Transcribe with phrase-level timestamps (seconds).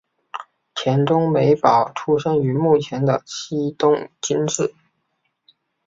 [0.73, 4.73] 田中美保出生于目前的西东京市。